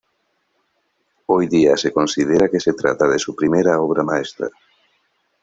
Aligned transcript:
Hoy 1.27 1.45
día, 1.45 1.77
se 1.77 1.93
considera 1.93 2.49
que 2.49 2.59
se 2.59 2.73
trata 2.73 3.07
de 3.07 3.19
su 3.19 3.35
"primera" 3.35 3.79
obra 3.79 4.01
maestra. 4.01 4.49